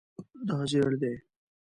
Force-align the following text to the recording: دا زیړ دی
دا 0.47 0.57
زیړ 0.71 0.91
دی 1.01 1.15